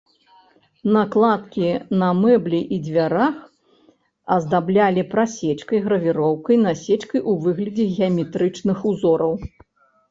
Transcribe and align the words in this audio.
Накладкі 0.95 1.67
на 2.03 2.07
мэблі 2.21 2.61
і 2.77 2.79
дзвярах 2.87 3.37
аздаблялі 4.37 5.01
прасечкай, 5.13 5.77
гравіроўкай, 5.85 6.55
насечкай 6.67 7.21
у 7.33 7.39
выглядзе 7.47 7.85
геаметрычных 7.95 8.77
узораў. 8.93 9.33